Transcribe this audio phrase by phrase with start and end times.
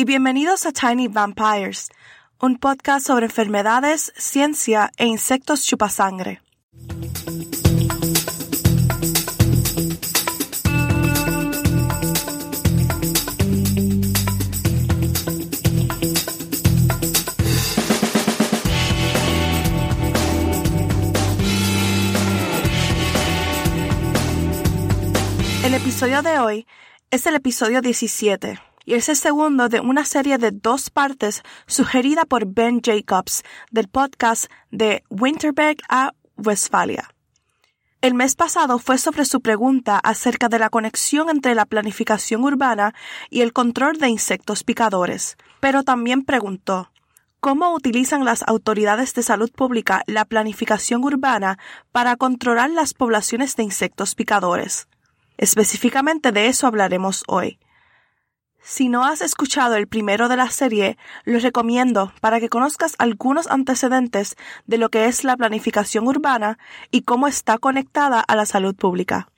[0.00, 1.90] y bienvenidos a Tiny Vampires,
[2.40, 6.40] un podcast sobre enfermedades, ciencia e insectos chupasangre.
[25.62, 26.66] El episodio de hoy
[27.10, 32.24] es el episodio 17 y es el segundo de una serie de dos partes sugerida
[32.24, 37.08] por Ben Jacobs del podcast de Winterberg a Westfalia.
[38.00, 42.94] El mes pasado fue sobre su pregunta acerca de la conexión entre la planificación urbana
[43.28, 46.90] y el control de insectos picadores, pero también preguntó
[47.40, 51.58] ¿Cómo utilizan las autoridades de salud pública la planificación urbana
[51.90, 54.88] para controlar las poblaciones de insectos picadores?
[55.38, 57.58] Específicamente de eso hablaremos hoy.
[58.62, 63.46] Si no has escuchado el primero de la serie, lo recomiendo para que conozcas algunos
[63.46, 66.58] antecedentes de lo que es la planificación urbana
[66.90, 69.28] y cómo está conectada a la salud pública.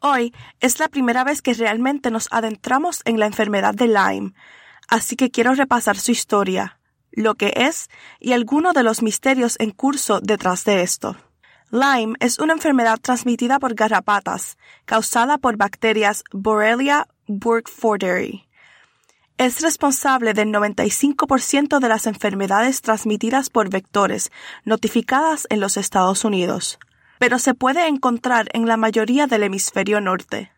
[0.00, 4.32] Hoy es la primera vez que realmente nos adentramos en la enfermedad de Lyme,
[4.86, 6.78] así que quiero repasar su historia,
[7.10, 7.88] lo que es
[8.20, 11.16] y algunos de los misterios en curso detrás de esto.
[11.70, 18.48] Lyme es una enfermedad transmitida por garrapatas, causada por bacterias Borrelia burgdorferi.
[19.36, 24.32] Es responsable del 95% de las enfermedades transmitidas por vectores
[24.64, 26.80] notificadas en los Estados Unidos,
[27.20, 30.50] pero se puede encontrar en la mayoría del hemisferio norte.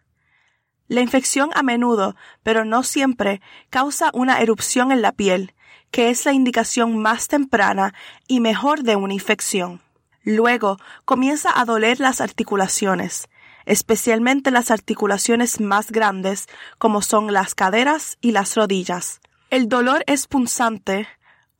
[0.88, 5.54] La infección a menudo, pero no siempre, causa una erupción en la piel,
[5.90, 7.94] que es la indicación más temprana
[8.26, 9.82] y mejor de una infección.
[10.22, 13.28] Luego comienza a doler las articulaciones,
[13.70, 16.48] especialmente las articulaciones más grandes,
[16.78, 19.20] como son las caderas y las rodillas.
[19.48, 21.06] El dolor es punzante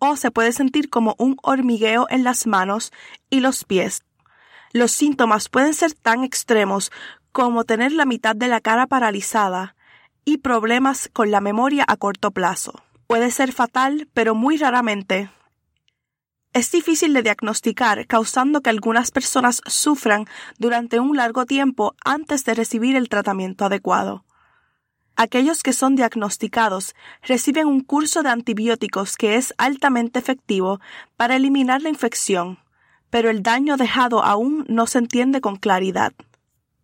[0.00, 2.93] o se puede sentir como un hormigueo en las manos
[3.31, 4.03] y los pies.
[4.72, 6.91] Los síntomas pueden ser tan extremos
[7.31, 9.77] como tener la mitad de la cara paralizada
[10.25, 12.82] y problemas con la memoria a corto plazo.
[13.06, 15.31] Puede ser fatal, pero muy raramente
[16.53, 20.27] es difícil de diagnosticar, causando que algunas personas sufran
[20.59, 24.25] durante un largo tiempo antes de recibir el tratamiento adecuado.
[25.15, 30.81] Aquellos que son diagnosticados reciben un curso de antibióticos que es altamente efectivo
[31.16, 32.59] para eliminar la infección,
[33.10, 36.12] pero el daño dejado aún no se entiende con claridad.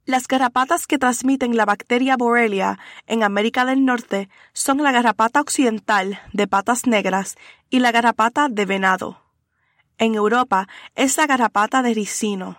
[0.04, 2.78] Las garrapatas que transmiten la bacteria Borrelia
[3.08, 7.34] en América del Norte son la garrapata occidental de patas negras
[7.70, 9.25] y la garrapata de venado.
[9.98, 12.58] En Europa es la garrapata de ricino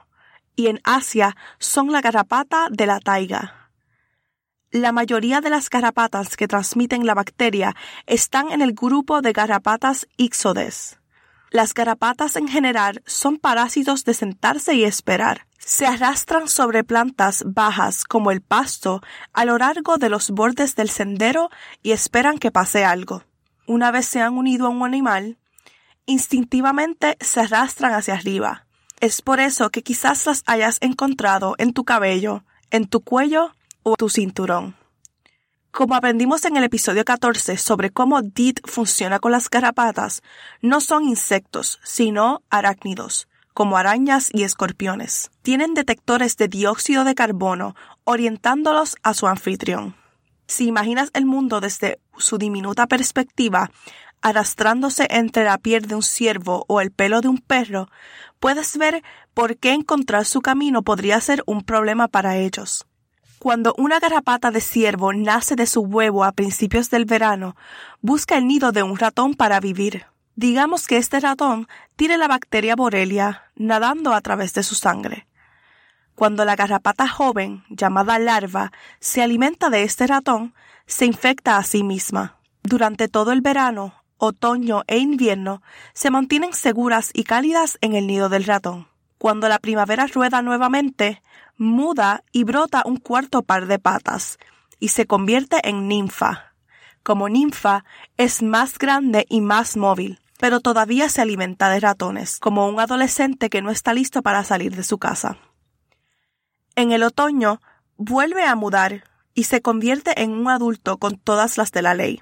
[0.56, 3.70] y en Asia son la garrapata de la taiga.
[4.72, 7.76] La mayoría de las garrapatas que transmiten la bacteria
[8.06, 11.00] están en el grupo de garrapatas ixodes.
[11.52, 15.48] Las garrapatas en general son parásitos de sentarse y esperar.
[15.60, 20.90] Se arrastran sobre plantas bajas como el pasto a lo largo de los bordes del
[20.90, 21.50] sendero
[21.82, 23.24] y esperan que pase algo.
[23.68, 25.38] Una vez se han unido a un animal,
[26.08, 28.66] instintivamente se arrastran hacia arriba.
[29.00, 33.52] Es por eso que quizás las hayas encontrado en tu cabello, en tu cuello
[33.84, 34.76] o tu cinturón.
[35.70, 40.24] Como aprendimos en el episodio 14 sobre cómo DIT funciona con las garrapatas,
[40.62, 45.30] no son insectos, sino arácnidos, como arañas y escorpiones.
[45.44, 47.76] Tienen detectores de dióxido de carbono
[48.06, 49.96] orientándolos a su anfitrión.
[50.48, 53.70] Si imaginas el mundo desde su diminuta perspectiva,
[54.22, 57.90] arrastrándose entre la piel de un ciervo o el pelo de un perro,
[58.40, 59.04] puedes ver
[59.34, 62.88] por qué encontrar su camino podría ser un problema para ellos.
[63.40, 67.56] Cuando una garrapata de ciervo nace de su huevo a principios del verano,
[68.02, 70.06] busca el nido de un ratón para vivir.
[70.36, 75.28] Digamos que este ratón tiene la bacteria Borrelia nadando a través de su sangre.
[76.18, 80.56] Cuando la garrapata joven, llamada larva, se alimenta de este ratón,
[80.88, 82.40] se infecta a sí misma.
[82.64, 85.62] Durante todo el verano, otoño e invierno
[85.94, 88.88] se mantienen seguras y cálidas en el nido del ratón.
[89.20, 91.22] Cuando la primavera rueda nuevamente,
[91.56, 94.40] muda y brota un cuarto par de patas,
[94.80, 96.56] y se convierte en ninfa.
[97.04, 97.86] Como ninfa,
[98.18, 103.52] es más grande y más móvil, pero todavía se alimenta de ratones, como un adolescente
[103.52, 105.38] que no está listo para salir de su casa.
[106.78, 107.60] En el otoño
[107.98, 109.04] vuelve a mudar
[109.34, 112.22] y se convierte en un adulto con todas las de la ley.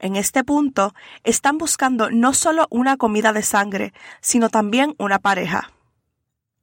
[0.00, 5.70] En este punto están buscando no solo una comida de sangre, sino también una pareja.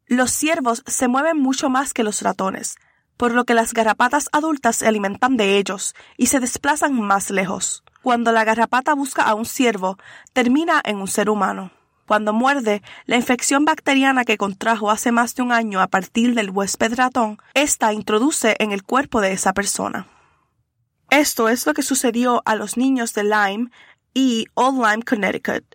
[0.05, 2.75] Los ciervos se mueven mucho más que los ratones,
[3.15, 7.85] por lo que las garrapatas adultas se alimentan de ellos y se desplazan más lejos.
[8.01, 9.97] Cuando la garrapata busca a un ciervo,
[10.33, 11.71] termina en un ser humano.
[12.07, 16.51] Cuando muerde, la infección bacteriana que contrajo hace más de un año a partir del
[16.51, 20.07] huésped ratón, esta introduce en el cuerpo de esa persona.
[21.09, 23.71] Esto es lo que sucedió a los niños de Lyme
[24.13, 25.65] y Old Lyme, Connecticut.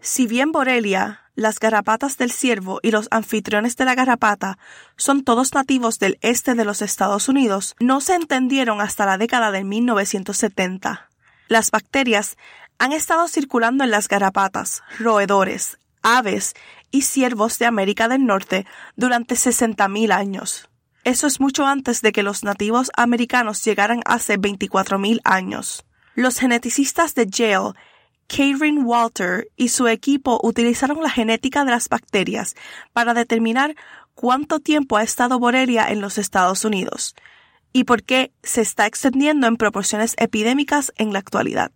[0.00, 4.58] Si bien Borrelia, las garrapatas del ciervo y los anfitriones de la garrapata
[4.96, 9.52] son todos nativos del este de los Estados Unidos, no se entendieron hasta la década
[9.52, 11.10] de 1970.
[11.46, 12.36] Las bacterias
[12.80, 16.54] han estado circulando en las garrapatas, roedores, aves
[16.90, 18.66] y ciervos de América del Norte
[18.96, 20.70] durante 60.000 años.
[21.04, 25.84] Eso es mucho antes de que los nativos americanos llegaran hace 24.000 años.
[26.14, 27.74] Los geneticistas de Yale,
[28.28, 32.56] Karen Walter y su equipo utilizaron la genética de las bacterias
[32.94, 33.76] para determinar
[34.14, 37.14] cuánto tiempo ha estado Borrelia en los Estados Unidos
[37.74, 41.72] y por qué se está extendiendo en proporciones epidémicas en la actualidad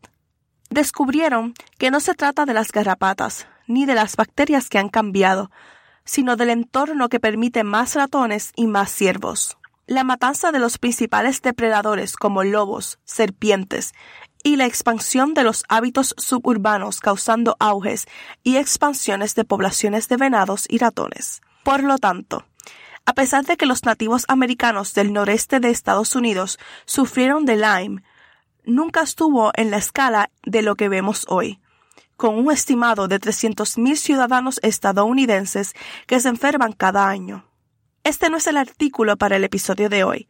[0.71, 5.51] descubrieron que no se trata de las garrapatas, ni de las bacterias que han cambiado,
[6.05, 9.57] sino del entorno que permite más ratones y más ciervos.
[9.87, 13.93] La matanza de los principales depredadores como lobos, serpientes,
[14.43, 18.07] y la expansión de los hábitos suburbanos causando auges
[18.43, 21.41] y expansiones de poblaciones de venados y ratones.
[21.65, 22.45] Por lo tanto,
[23.07, 28.03] a pesar de que los nativos americanos del noreste de Estados Unidos sufrieron de Lyme,
[28.65, 31.61] nunca estuvo en la escala de lo que vemos hoy,
[32.17, 35.75] con un estimado de 300.000 ciudadanos estadounidenses
[36.07, 37.45] que se enferman cada año.
[38.05, 40.29] Este no es el artículo para el episodio de hoy,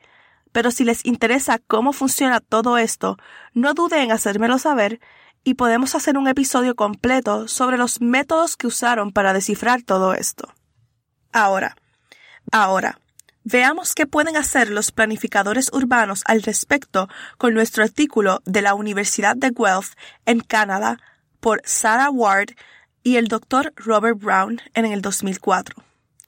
[0.52, 3.18] pero si les interesa cómo funciona todo esto,
[3.52, 5.00] no duden en hacérmelo saber
[5.42, 10.48] y podemos hacer un episodio completo sobre los métodos que usaron para descifrar todo esto.
[11.32, 11.76] Ahora,
[12.52, 12.98] ahora,
[13.46, 19.36] Veamos qué pueden hacer los planificadores urbanos al respecto con nuestro artículo de la Universidad
[19.36, 19.92] de Guelph
[20.24, 20.98] en Canadá
[21.40, 22.52] por Sarah Ward
[23.02, 23.74] y el Dr.
[23.76, 25.76] Robert Brown en el 2004.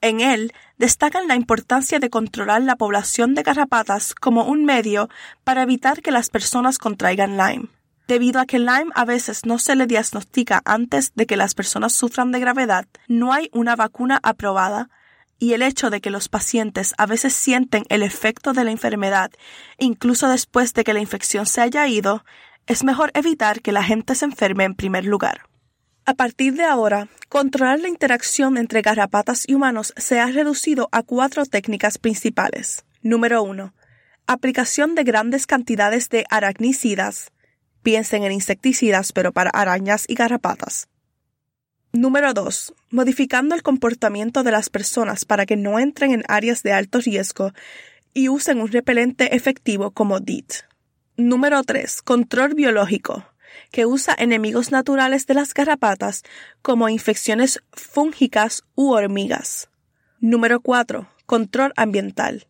[0.01, 5.09] En él destacan la importancia de controlar la población de garrapatas como un medio
[5.43, 7.69] para evitar que las personas contraigan Lyme.
[8.07, 11.93] Debido a que Lyme a veces no se le diagnostica antes de que las personas
[11.93, 14.91] sufran de gravedad, no hay una vacuna aprobada
[15.39, 19.31] y el hecho de que los pacientes a veces sienten el efecto de la enfermedad
[19.77, 22.23] incluso después de que la infección se haya ido,
[22.65, 25.47] es mejor evitar que la gente se enferme en primer lugar.
[26.05, 31.03] A partir de ahora, controlar la interacción entre garrapatas y humanos se ha reducido a
[31.03, 32.85] cuatro técnicas principales.
[33.01, 33.73] Número 1.
[34.25, 37.31] Aplicación de grandes cantidades de aracnicidas.
[37.83, 40.87] Piensen en insecticidas pero para arañas y garrapatas.
[41.97, 42.75] Número 2.
[42.91, 47.53] Modificando el comportamiento de las personas para que no entren en áreas de alto riesgo
[48.13, 50.53] y usen un repelente efectivo como DIT.
[51.15, 52.03] Número 3.
[52.03, 53.25] Control biológico,
[53.71, 56.21] que usa enemigos naturales de las garrapatas
[56.61, 59.71] como infecciones fúngicas u hormigas.
[60.19, 61.09] Número 4.
[61.25, 62.45] Control ambiental.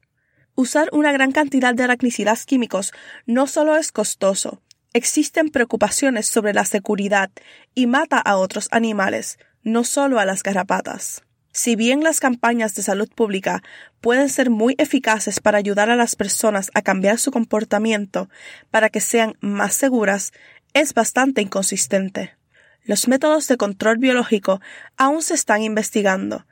[0.56, 2.92] Usar una gran cantidad de aracnicidas químicos
[3.26, 4.62] no solo es costoso,
[4.98, 7.30] Existen preocupaciones sobre la seguridad
[7.76, 11.22] y mata a otros animales, no solo a las garrapatas.
[11.52, 13.62] Si bien las campañas de salud pública
[14.02, 18.28] pueden ser muy eficaces para ayudar a las personas a cambiar su comportamiento
[18.72, 20.34] para que sean más seguras,
[20.74, 22.36] es bastante inconsistente.
[22.84, 24.62] Los métodos de control biológico
[24.98, 26.48] aún se están investigando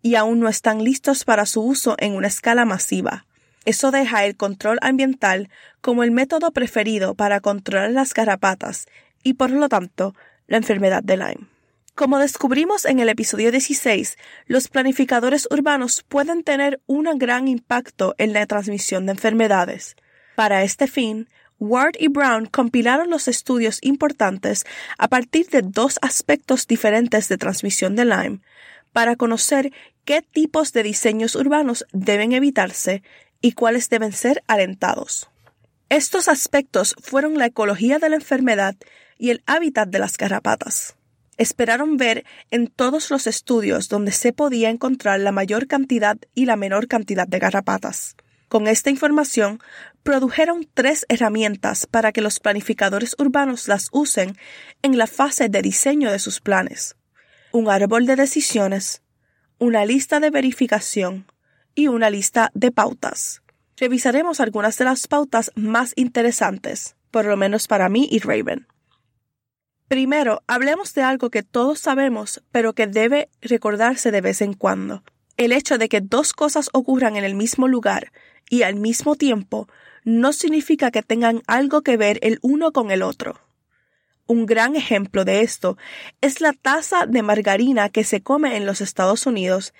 [0.00, 3.26] y aún no están listos para su uso en una escala masiva.
[3.70, 5.48] Eso deja el control ambiental
[5.80, 8.88] como el método preferido para controlar las garrapatas
[9.22, 10.16] y por lo tanto
[10.48, 11.46] la enfermedad de Lyme.
[11.94, 18.32] Como descubrimos en el episodio 16, los planificadores urbanos pueden tener un gran impacto en
[18.32, 19.94] la transmisión de enfermedades.
[20.34, 21.28] Para este fin,
[21.60, 24.64] Ward y Brown compilaron los estudios importantes
[24.98, 28.40] a partir de dos aspectos diferentes de transmisión de Lyme
[28.92, 29.72] para conocer
[30.04, 33.04] qué tipos de diseños urbanos deben evitarse
[33.40, 35.30] y cuáles deben ser alentados.
[35.88, 38.76] Estos aspectos fueron la ecología de la enfermedad
[39.18, 40.96] y el hábitat de las garrapatas
[41.40, 46.56] esperaron ver en todos los estudios donde se podía encontrar la mayor cantidad y la
[46.56, 48.14] menor cantidad de garrapatas.
[48.48, 49.58] Con esta información,
[50.02, 54.36] produjeron tres herramientas para que los planificadores urbanos las usen
[54.82, 56.96] en la fase de diseño de sus planes.
[57.52, 59.00] Un árbol de decisiones,
[59.58, 61.24] una lista de verificación
[61.74, 63.42] y una lista de pautas.
[63.76, 68.66] Revisaremos algunas de las pautas más interesantes, por lo menos para mí y Raven.
[69.88, 75.02] Primero, hablemos de algo que todos sabemos, pero que debe recordarse de vez en cuando.
[75.36, 78.12] El hecho de que dos cosas ocurran en el mismo lugar
[78.48, 79.68] y al mismo tiempo
[80.04, 83.40] no significa que tengan algo que ver el uno con el otro.
[84.26, 85.76] Un gran ejemplo de esto
[86.20, 89.74] es la taza de margarina que se come en los Estados Unidos,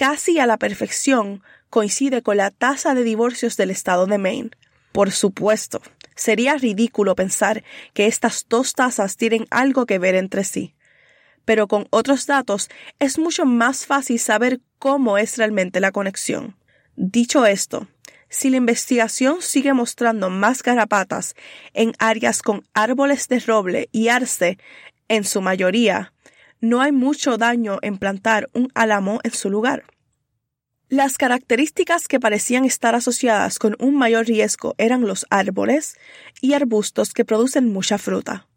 [0.00, 4.50] casi a la perfección coincide con la tasa de divorcios del estado de Maine.
[4.92, 5.82] Por supuesto,
[6.20, 7.64] Sería ridículo pensar
[7.94, 10.74] que estas dos tasas tienen algo que ver entre sí.
[11.46, 16.58] Pero con otros datos es mucho más fácil saber cómo es realmente la conexión.
[16.94, 17.88] Dicho esto,
[18.28, 21.34] si la investigación sigue mostrando más garrapatas
[21.72, 24.58] en áreas con árboles de roble y arce,
[25.08, 26.12] en su mayoría,
[26.60, 29.84] no hay mucho daño en plantar un álamo en su lugar.
[30.88, 35.96] Las características que parecían estar asociadas con un mayor riesgo eran los árboles
[36.40, 38.48] y arbustos que producen mucha fruta.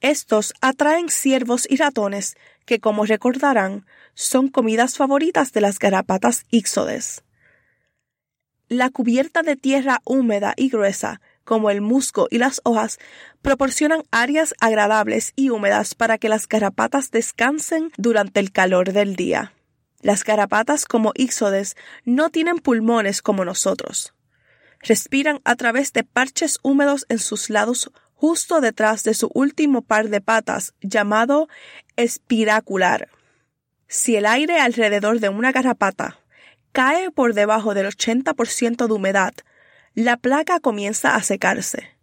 [0.00, 7.24] Estos atraen ciervos y ratones que, como recordarán, son comidas favoritas de las garrapatas íxodes.
[8.68, 12.98] La cubierta de tierra húmeda y gruesa, como el musgo y las hojas,
[13.42, 19.52] proporcionan áreas agradables y húmedas para que las garrapatas descansen durante el calor del día.
[20.00, 24.14] Las garrapatas como íxodes no tienen pulmones como nosotros.
[24.80, 30.08] Respiran a través de parches húmedos en sus lados justo detrás de su último par
[30.08, 31.48] de patas llamado
[31.96, 33.08] espiracular.
[33.88, 36.18] Si el aire alrededor de una garrapata
[36.72, 39.34] cae por debajo del 80% de humedad,
[39.94, 41.96] la placa comienza a secarse.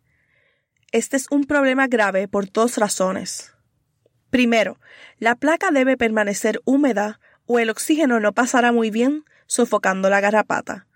[0.94, 3.54] Este es un problema grave por dos razones.
[4.30, 4.80] Primero,
[5.18, 10.88] la placa debe permanecer húmeda o el oxígeno no pasará muy bien sofocando la garrapata.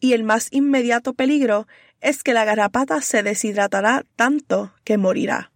[0.00, 1.66] Y el más inmediato peligro
[2.02, 5.50] es que la garrapata se deshidratará tanto que morirá.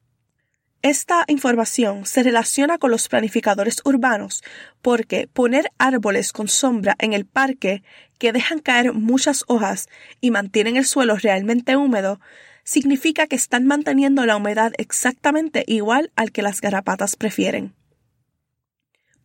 [0.83, 4.43] Esta información se relaciona con los planificadores urbanos
[4.83, 7.85] porque poner árboles con sombra en el parque
[8.19, 9.89] que dejan caer muchas hojas
[10.21, 12.21] y mantienen el suelo realmente húmedo
[12.65, 17.77] significa que están manteniendo la humedad exactamente igual al que las garrapatas prefieren.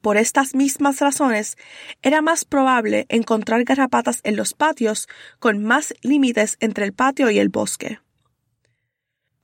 [0.02, 1.58] Por estas mismas razones,
[2.04, 5.08] era más probable encontrar garrapatas en los patios
[5.40, 8.00] con más límites entre el patio y el bosque.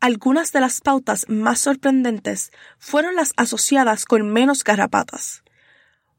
[0.04, 5.44] Algunas de las pautas más sorprendentes fueron las asociadas con menos garrapatas.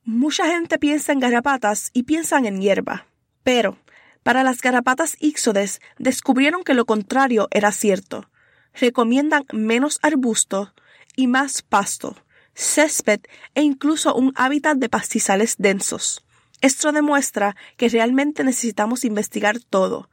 [0.04, 3.06] Mucha gente piensa en garrapatas y piensan en hierba,
[3.42, 3.76] pero
[4.22, 8.30] para las garrapatas íxodes descubrieron que lo contrario era cierto.
[8.72, 10.72] Recomiendan menos arbusto
[11.14, 12.16] y más pasto,
[12.54, 13.20] césped
[13.54, 16.24] e incluso un hábitat de pastizales densos.
[16.62, 20.08] Esto demuestra que realmente necesitamos investigar todo.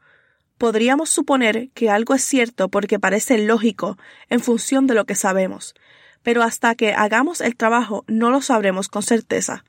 [0.61, 3.97] Podríamos suponer que algo es cierto porque parece lógico
[4.29, 5.73] en función de lo que sabemos,
[6.21, 9.63] pero hasta que hagamos el trabajo no lo sabremos con certeza.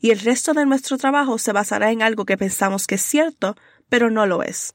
[0.00, 3.54] Y el resto de nuestro trabajo se basará en algo que pensamos que es cierto,
[3.88, 4.74] pero no lo es.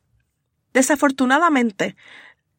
[0.72, 1.98] Desafortunadamente,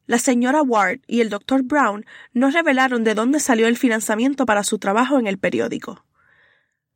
[0.05, 4.63] la señora Ward y el doctor Brown no revelaron de dónde salió el financiamiento para
[4.63, 6.04] su trabajo en el periódico.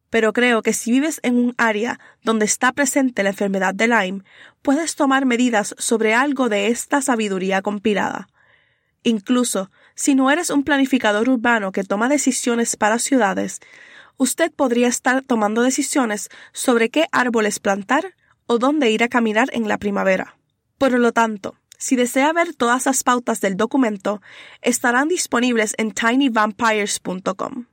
[0.09, 4.23] Pero creo que si vives en un área donde está presente la enfermedad de Lyme,
[4.61, 8.27] puedes tomar medidas sobre algo de esta sabiduría compilada.
[9.03, 13.59] Incluso si no eres un planificador urbano que toma decisiones para ciudades,
[14.17, 19.67] usted podría estar tomando decisiones sobre qué árboles plantar o dónde ir a caminar en
[19.67, 20.37] la primavera.
[20.77, 24.21] Por lo tanto, si desea ver todas las pautas del documento,
[24.61, 27.65] estarán disponibles en tinyvampires.com.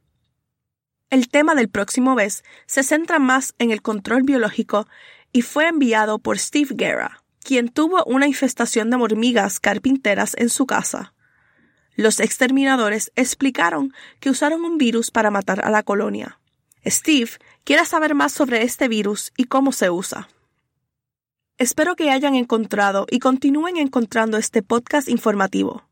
[1.09, 4.89] El tema del próximo mes se centra más en el control biológico
[5.33, 10.67] y fue enviado por Steve Guerra, quien tuvo una infestación de hormigas carpinteras en su
[10.67, 11.15] casa.
[11.95, 16.41] Los exterminadores explicaron que usaron un virus para matar a la colonia.
[16.85, 17.31] Steve
[17.65, 20.29] quiere saber más sobre este virus y cómo se usa.
[21.57, 25.86] Espero que hayan encontrado y continúen encontrando este podcast informativo.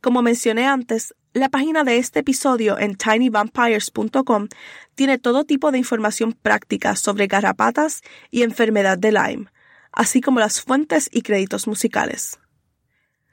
[0.00, 4.48] Como mencioné antes, la página de este episodio en tinyvampires.com
[4.94, 9.46] tiene todo tipo de información práctica sobre garrapatas y enfermedad de Lyme,
[9.92, 12.38] así como las fuentes y créditos musicales.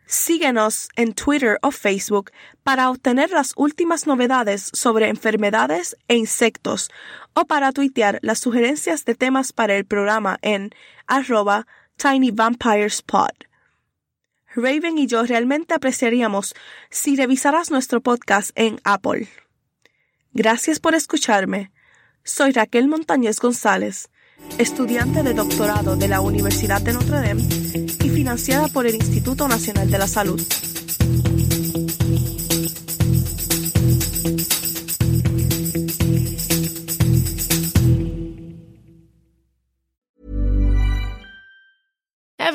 [0.05, 2.31] Síguenos en Twitter o Facebook
[2.63, 6.89] para obtener las últimas novedades sobre enfermedades e insectos
[7.33, 10.71] o para tuitear las sugerencias de temas para el programa en
[11.07, 11.65] arroba
[11.97, 13.47] tinyvampirespod.
[14.55, 16.55] Raven y yo realmente apreciaríamos
[16.89, 19.27] si revisaras nuestro podcast en Apple.
[20.33, 21.71] Gracias por escucharme.
[22.23, 24.09] Soy Raquel Montañez González,
[24.57, 29.89] estudiante de doctorado de la Universidad de Notre Dame y financiada por el Instituto Nacional
[29.89, 30.41] de la Salud.